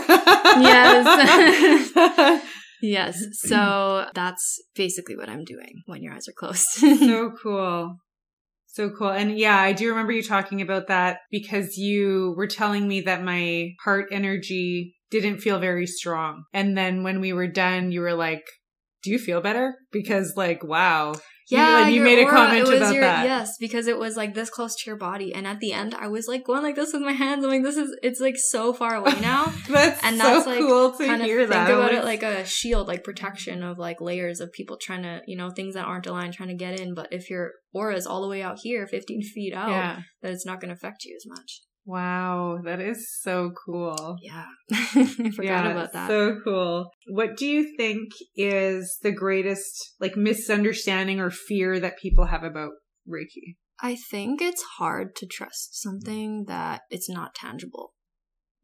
[0.58, 2.42] Yes.
[2.82, 6.66] yes, so that's basically what I'm doing when your eyes are closed.
[6.80, 7.96] so cool.
[8.74, 9.10] So cool.
[9.10, 13.22] And yeah, I do remember you talking about that because you were telling me that
[13.22, 16.42] my heart energy didn't feel very strong.
[16.52, 18.42] And then when we were done, you were like,
[19.04, 19.76] do you feel better?
[19.92, 21.14] Because like, wow.
[21.48, 23.24] You- yeah, and you your made a comment about your, that.
[23.24, 26.09] Yes, because it was like this close to your body, and at the end, I
[26.09, 27.44] was like going like this with my hands.
[27.44, 29.52] I'm like, this is it's like so far away now.
[29.68, 32.44] That's And so that's, like, cool to kind of hear think about it like a
[32.46, 36.07] shield, like protection of like layers of people trying to, you know, things that aren't
[36.07, 36.94] aligned trying to get in.
[36.94, 40.00] But if your aura is all the way out here, 15 feet out, yeah.
[40.22, 41.61] then it's not going to affect you as much.
[41.85, 42.61] Wow.
[42.64, 44.16] That is so cool.
[44.20, 46.09] Yeah, I forgot Yeah, about that.
[46.09, 46.90] So cool.
[47.09, 52.73] What do you think is the greatest like misunderstanding or fear that people have about
[53.09, 53.57] Reiki?
[53.81, 57.92] I think it's hard to trust something that it's not tangible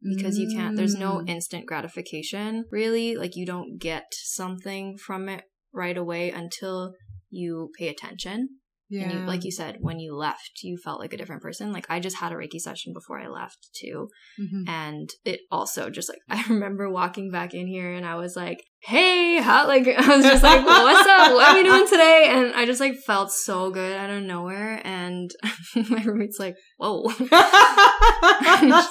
[0.01, 1.29] because you can't, there's no Mm.
[1.29, 3.15] instant gratification really.
[3.15, 6.93] Like you don't get something from it right away until
[7.29, 8.60] you pay attention.
[8.91, 9.03] Yeah.
[9.03, 11.71] And you, like you said, when you left, you felt like a different person.
[11.71, 14.09] Like I just had a Reiki session before I left too.
[14.39, 14.67] Mhm.
[14.67, 18.63] And it also just like, I remember walking back in here and I was like,
[18.83, 21.33] hey, how, like, I was just like, what's up?
[21.33, 22.27] What are we doing today?
[22.29, 24.81] And I just like felt so good out of nowhere.
[24.83, 25.29] And
[25.89, 27.07] my roommate's like, whoa.
[27.11, 27.29] She's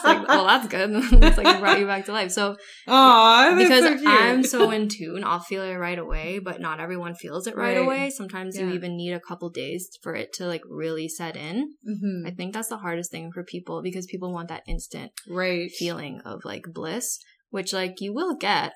[0.04, 0.90] like, well, that's good.
[0.92, 2.30] it's like it brought you back to life.
[2.30, 2.56] So
[2.88, 4.08] Aw, that's because so.
[4.08, 7.76] I'm so in tune, I'll feel it right away, but not everyone feels it right,
[7.76, 7.84] Right.
[7.84, 8.10] away.
[8.10, 11.74] Sometimes you even need a couple days for it to like really set in.
[11.88, 12.26] Mhm.
[12.26, 16.20] I think that's the hardest thing for people because people want that instant right feeling
[16.24, 17.18] of like bliss,
[17.50, 18.72] which like you will get,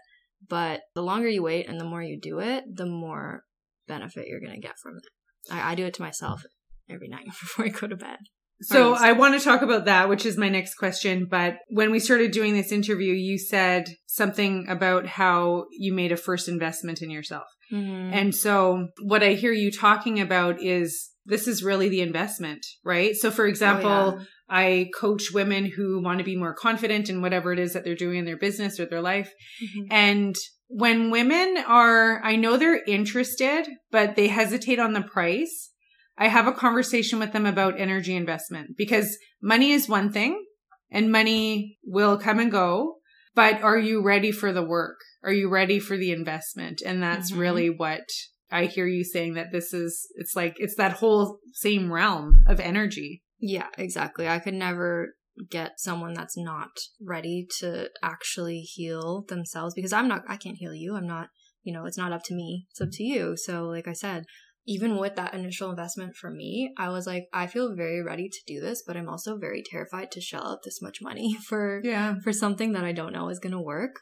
[0.49, 3.43] but the longer you wait and the more you do it, the more
[3.87, 5.53] benefit you're gonna get from it.
[5.53, 6.43] I, I do it to myself
[6.89, 8.19] every night before I go to bed.
[8.63, 11.27] So I want to talk about that, which is my next question.
[11.29, 16.17] But when we started doing this interview, you said something about how you made a
[16.17, 17.45] first investment in yourself.
[17.73, 18.15] Mm-hmm.
[18.15, 23.15] And so what I hear you talking about is this is really the investment, right?
[23.17, 24.25] So for example, Oh, yeah.
[24.55, 27.97] I coach women who want to be more confident in whatever it is that they're
[27.97, 29.33] doing in their business or their life.
[29.61, 29.87] Mhm.
[29.91, 30.35] And
[30.69, 35.73] when women are, I know they're interested, but they hesitate on the price.
[36.17, 40.45] I have a conversation with them about energy investment because money is one thing
[40.89, 42.99] and money will come and go.
[43.35, 45.01] But are you ready for the work?
[45.25, 46.81] Are you ready for the investment?
[46.87, 47.39] And that's Mhm.
[47.39, 48.05] really what
[48.53, 52.61] I hear you saying that this is, it's like, it's that whole same realm of
[52.61, 53.24] energy.
[53.39, 54.29] Yeah, exactly.
[54.29, 55.15] I could never
[55.51, 56.71] get someone that's not
[57.01, 60.97] ready to actually heal themselves because I'm not, I can't heal you.
[60.97, 61.29] I'm not,
[61.63, 62.67] you know, it's not up to me.
[62.71, 63.37] It's up to you.
[63.37, 64.25] So, like I said,
[64.67, 68.39] even with that initial investment for me, I was like, I feel very ready to
[68.47, 72.15] do this, but I'm also very terrified to shell out this much money for, Yeah.
[72.23, 73.97] for something that I don't know is going to work.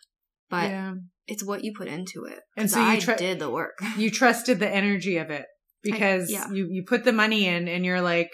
[0.51, 0.95] But yeah.
[1.27, 2.41] it's what you put into it.
[2.59, 3.79] And so you I did the work.
[3.97, 5.47] you trusted the energy of it
[5.83, 6.51] because yeah.
[6.53, 8.31] you, you put the money in and you're like,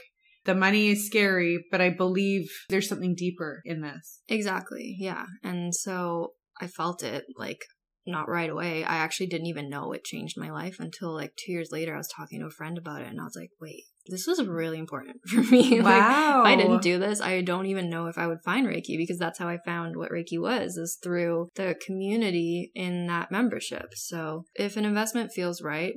[0.49, 4.23] the money is scary, but I believe there's something deeper in this.
[4.29, 4.97] Exactly.
[4.99, 5.27] Yeah.
[5.45, 7.61] And so I felt it like
[8.07, 8.83] not right away.
[8.83, 11.95] I actually didn't even know it changed my life until like two years later.
[11.95, 14.43] I was talking to a friend about it and I was like, wait, this was
[14.43, 15.81] really important for me.
[15.83, 16.41] like, Wow.
[16.41, 19.19] if I didn't do this, I don't even know if I would find Reiki because
[19.19, 23.89] that's how I found what Reiki was is through the community in that membership.
[23.95, 25.93] So if an investment feels right,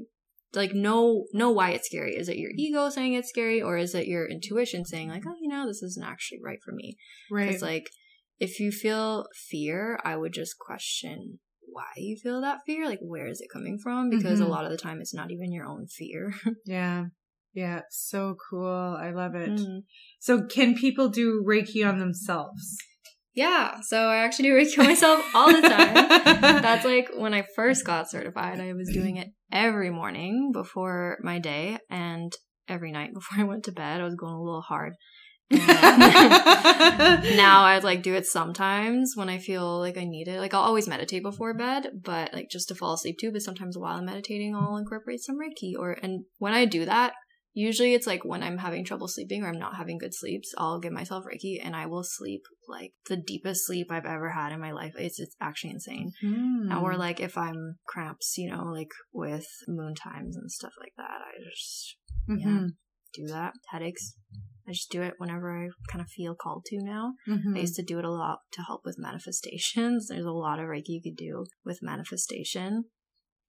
[0.53, 2.15] like know know why it's scary.
[2.15, 5.35] Is it your ego saying it's scary or is it your intuition saying like, oh,
[5.41, 6.97] you know, this isn't actually right for me?
[7.29, 7.49] right.
[7.49, 7.89] It's like
[8.39, 12.85] if you feel fear, I would just question why you feel that fear.
[12.87, 14.09] Like where is it coming from?
[14.09, 14.45] Because Mhm.
[14.45, 16.33] a lot of the time it's not even your own fear.
[16.65, 17.05] yeah.
[17.53, 17.81] Yeah.
[17.89, 18.97] So cool.
[18.99, 19.49] I love it.
[19.51, 19.83] Mm.
[20.19, 22.77] So can people do Reiki on themselves?
[23.33, 25.93] Yeah, so I actually do Reiki myself all the time.
[26.41, 31.39] That's like when I first got certified, I was doing it every morning before my
[31.39, 32.33] day and
[32.67, 34.01] every night before I went to bed.
[34.01, 34.93] I was going a little hard.
[35.51, 35.59] now
[37.65, 40.39] I like do it sometimes when I feel like I need it.
[40.39, 43.31] Like I'll always meditate before bed, but like just to fall asleep too.
[43.33, 45.73] But sometimes while I'm meditating, I'll incorporate some Reiki.
[45.77, 47.13] Or and when I do that,
[47.53, 50.79] usually it's like when I'm having trouble sleeping or I'm not having good sleeps, I'll
[50.79, 54.59] give myself Reiki and I will sleep like the deepest sleep I've ever had in
[54.59, 54.93] my life.
[54.97, 56.11] It's it's actually insane.
[56.23, 56.81] Mm.
[56.81, 61.03] Or like if I'm cramps, you know, like with moon times and stuff like that,
[61.21, 61.97] I just
[62.29, 62.47] mm-hmm.
[62.47, 62.67] yeah
[63.13, 63.53] do that.
[63.71, 64.15] Headaches
[64.67, 67.13] I just do it whenever I kind of feel called to now.
[67.27, 67.57] Mm-hmm.
[67.57, 70.07] I used to do it a lot to help with manifestations.
[70.09, 72.85] There's a lot of Reiki you could do with manifestation.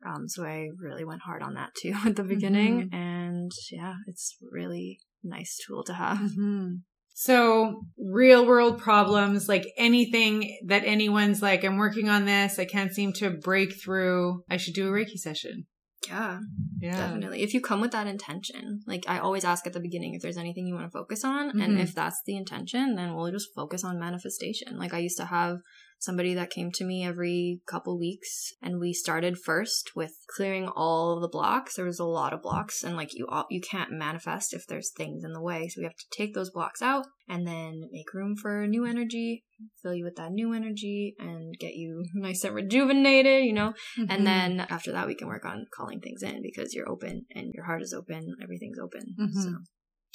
[0.07, 2.88] Um, so I really went hard on that too at the beginning.
[2.88, 2.95] Mm-hmm.
[2.95, 6.19] And yeah, it's really nice tool to have.
[6.19, 6.75] Mm-hmm.
[7.15, 12.93] So, real world problems, like anything that anyone's like, I'm working on this, I can't
[12.93, 15.67] seem to break through, I should do a Reiki session.
[16.09, 16.41] Yeah,
[16.81, 17.43] yeah, definitely.
[17.43, 20.37] If you come with that intention, like I always ask at the beginning if there's
[20.37, 21.61] anything you want to focus on, mm-hmm.
[21.61, 24.79] and if that's the intention, then we'll just focus on manifestation.
[24.79, 25.59] Like I used to have
[26.03, 31.21] somebody that came to me every couple weeks and we started first with clearing all
[31.21, 34.53] the blocks there was a lot of blocks and like you all, you can't manifest
[34.53, 37.47] if there's things in the way so we have to take those blocks out and
[37.47, 39.45] then make room for new energy
[39.81, 44.11] fill you with that new energy and get you nice and rejuvenated you know mm-hmm.
[44.11, 47.53] and then after that we can work on calling things in because you're open and
[47.55, 49.41] your heart is open everything's open mm-hmm.
[49.41, 49.55] so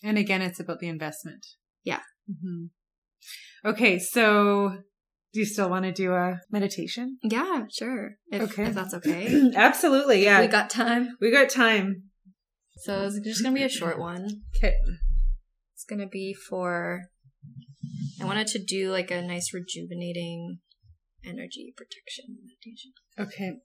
[0.03, 1.45] and again it's about the investment
[1.85, 2.65] yeah mm-hmm.
[3.65, 4.79] okay so
[5.37, 7.19] do you still want to do a meditation?
[7.21, 8.15] Yeah, sure.
[8.31, 8.63] If, okay.
[8.63, 9.51] If that's okay.
[9.55, 10.23] Absolutely.
[10.23, 10.41] Yeah.
[10.41, 11.15] We got time.
[11.21, 12.05] We got time.
[12.77, 14.27] So it's just going to be a short one.
[14.55, 14.73] Okay.
[15.75, 17.03] It's going to be for,
[18.19, 20.57] I wanted to do like a nice rejuvenating
[21.23, 22.93] energy protection meditation.
[23.19, 23.59] Okay.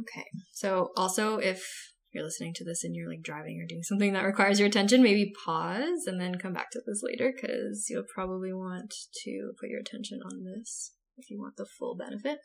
[0.00, 0.24] Okay.
[0.54, 1.68] So also if
[2.12, 5.02] you're listening to this and you're like driving or doing something that requires your attention,
[5.02, 8.94] maybe pause and then come back to this later because you'll probably want
[9.24, 12.38] to put your attention on this if you want the full benefit.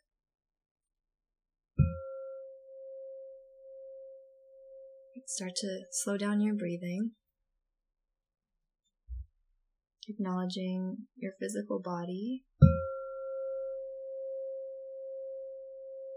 [5.25, 7.11] Start to slow down your breathing,
[10.09, 12.43] acknowledging your physical body,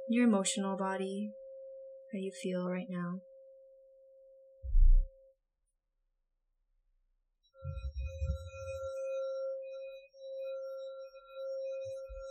[0.09, 1.30] your emotional body,
[2.12, 3.20] how you feel right now.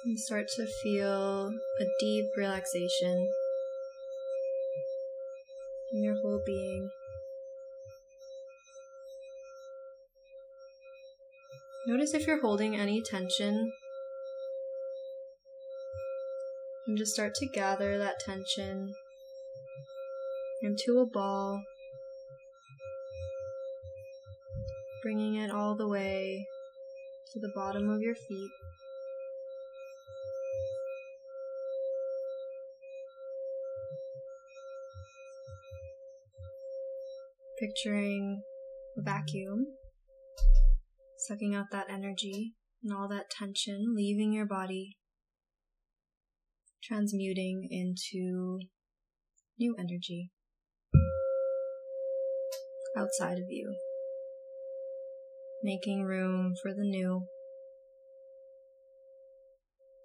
[0.08, 3.28] And start to feel a deep relaxation
[5.91, 6.91] in your whole being.
[11.88, 13.72] Notice if you're holding any tension.
[16.86, 18.94] And just start to gather that tension
[20.62, 21.63] into a ball,
[25.02, 26.48] bringing it all the way
[27.34, 28.52] to the bottom of your feet.
[37.65, 38.41] Picturing
[38.97, 39.65] a vacuum,
[41.28, 44.97] sucking out that energy and all that tension, leaving your body,
[46.84, 48.60] transmuting into
[49.58, 50.32] new energy
[52.97, 53.75] outside of you,
[55.63, 57.25] making room for the new.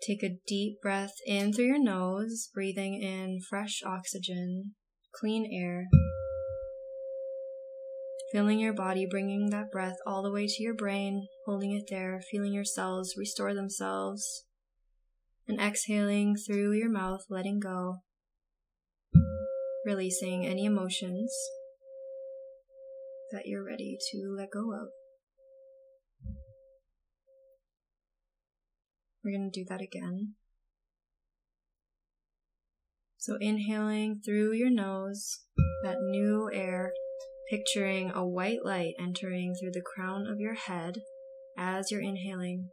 [0.07, 4.75] Take a deep breath in through your nose, breathing in fresh oxygen,
[5.15, 5.89] clean air
[8.31, 12.21] Feeling your body bringing that breath all the way to your brain, holding it there,
[12.31, 14.45] feeling your cells restore themselves,
[15.49, 18.03] and exhaling through your mouth, letting go,
[19.85, 21.37] releasing any emotions
[23.33, 24.89] that you're ready to let go of.
[29.25, 30.35] We're going to do that again.
[33.19, 35.41] So, inhaling through your nose,
[35.83, 36.93] that new air
[37.51, 40.95] picturing a white light entering through the crown of your head
[41.59, 42.71] as you're inhaling,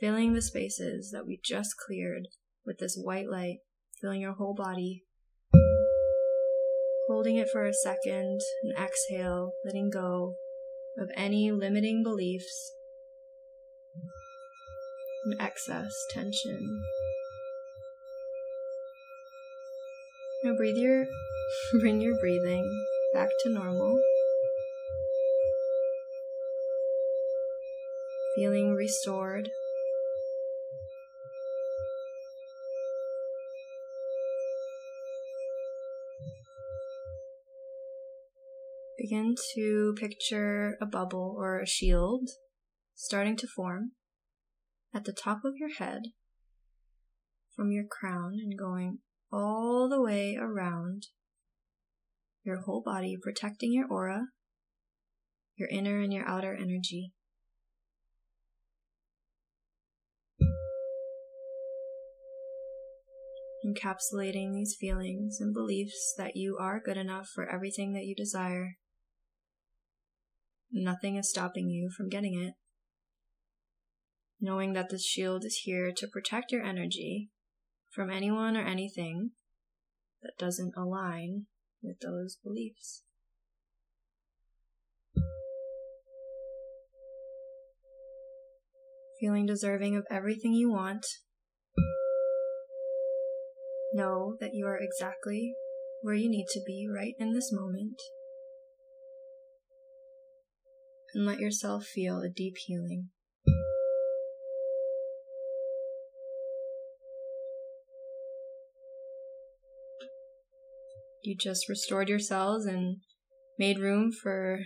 [0.00, 2.26] filling the spaces that we just cleared
[2.64, 3.58] with this white light,
[4.00, 5.04] filling your whole body.
[7.06, 10.36] Holding it for a second and exhale, letting go
[10.98, 12.72] of any limiting beliefs
[15.26, 16.82] and excess tension.
[20.42, 21.04] Now breathe your
[21.80, 22.66] bring your breathing
[23.12, 24.00] back to normal.
[28.34, 29.50] feeling restored.
[38.98, 42.30] Begin to picture a bubble or a shield
[42.94, 43.92] starting to form
[44.94, 46.02] at the top of your head
[47.54, 48.98] from your crown and going
[49.32, 51.06] all the way around
[52.44, 54.26] your whole body, protecting your aura,
[55.56, 57.12] your inner and your outer energy.
[63.64, 68.76] Encapsulating these feelings and beliefs that you are good enough for everything that you desire.
[70.72, 72.54] Nothing is stopping you from getting it.
[74.40, 77.30] Knowing that this shield is here to protect your energy
[77.90, 79.30] from anyone or anything
[80.22, 81.46] that doesn't align
[81.82, 83.02] with those beliefs.
[89.20, 91.06] Feeling deserving of everything you want.
[93.92, 95.54] Know that you are exactly
[96.02, 98.00] where you need to be right in this moment.
[101.14, 103.10] And let yourself feel a deep healing.
[111.22, 112.98] You just restored your cells and
[113.58, 114.60] made room for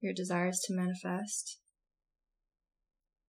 [0.00, 1.58] your desires to manifest.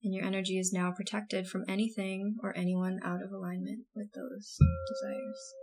[0.04, 4.58] And your energy is now protected from anything or anyone out of alignment with those
[4.90, 5.54] desires.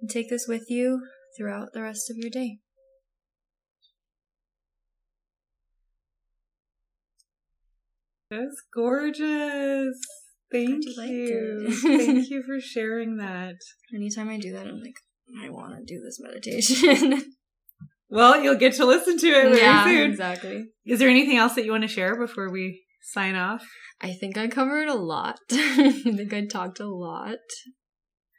[0.00, 1.02] And take this with you
[1.36, 2.58] throughout the rest of your day.
[8.30, 10.19] That's gorgeous.
[10.52, 11.68] Thank you.
[11.82, 13.56] Thank you for sharing that.
[13.94, 14.96] Anytime I do that, I'm like,
[15.42, 17.34] I want to do this meditation.
[18.10, 20.10] well, you'll get to listen to it very yeah, soon.
[20.10, 20.66] Exactly.
[20.84, 23.64] Is there anything else that you want to share before we sign off?
[24.00, 25.38] I think I covered a lot.
[25.52, 27.38] I think I talked a lot.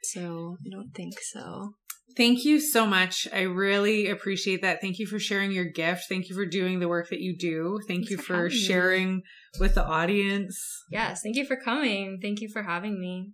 [0.04, 1.74] So I don't think so.
[2.16, 3.26] Thank you so much.
[3.32, 4.80] I really appreciate that.
[4.80, 6.04] Thank you for sharing your gift.
[6.08, 7.80] Thank you for doing the work that you do.
[7.86, 9.22] Thank Thanks you for, for sharing me.
[9.60, 10.58] with the audience.
[10.90, 12.18] Yes, thank you for coming.
[12.20, 13.32] Thank you for having me.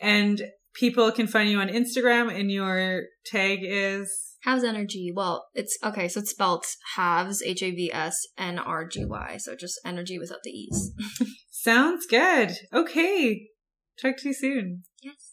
[0.00, 0.42] And
[0.74, 5.12] people can find you on Instagram and your tag is Havs Energy.
[5.14, 6.64] Well, it's okay, so it's spelled
[6.96, 9.38] Havs, H A V S N R G Y.
[9.38, 10.92] So just energy without the E's.
[11.50, 12.52] Sounds good.
[12.72, 13.48] Okay.
[14.00, 14.82] Talk to you soon.
[15.02, 15.25] Yes.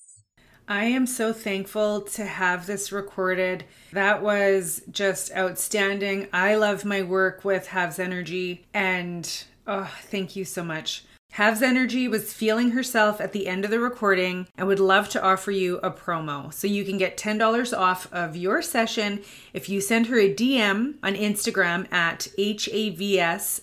[0.67, 3.65] I am so thankful to have this recorded.
[3.91, 6.29] That was just outstanding.
[6.31, 11.03] I love my work with Havs Energy and oh, thank you so much.
[11.33, 15.21] Havs Energy was feeling herself at the end of the recording and would love to
[15.21, 16.53] offer you a promo.
[16.53, 20.95] So you can get $10 off of your session if you send her a DM
[21.03, 23.61] on Instagram at HAVSNRGY,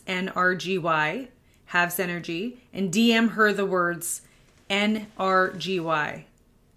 [1.71, 4.23] Havs Energy, and DM her the words
[4.69, 6.25] NRGY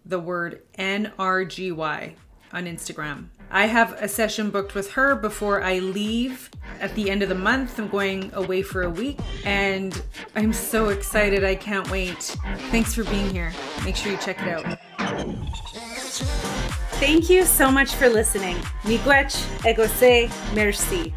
[0.06, 2.14] the word NRGY
[2.52, 3.30] on Instagram.
[3.50, 6.50] I have a session booked with her before I leave
[6.80, 7.80] at the end of the month.
[7.80, 10.02] I'm going away for a week and
[10.36, 11.44] I'm so excited.
[11.44, 12.36] I can't wait.
[12.72, 13.52] Thanks for being here.
[13.84, 14.80] Make sure you check it out.
[17.00, 18.56] Thank you so much for listening.
[18.84, 19.36] Miigwech,
[19.66, 21.14] egose, merci.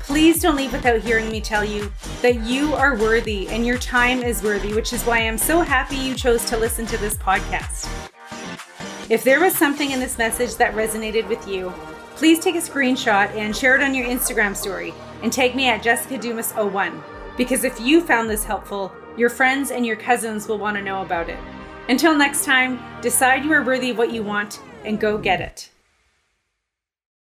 [0.00, 4.22] Please don't leave without hearing me tell you that you are worthy and your time
[4.22, 7.88] is worthy, which is why I'm so happy you chose to listen to this podcast.
[9.08, 11.72] If there was something in this message that resonated with you,
[12.16, 14.92] please take a screenshot and share it on your Instagram story
[15.22, 17.00] and tag me at Jessica Dumas01.
[17.36, 21.02] Because if you found this helpful, your friends and your cousins will want to know
[21.02, 21.38] about it.
[21.88, 25.70] Until next time, decide you are worthy of what you want and go get it.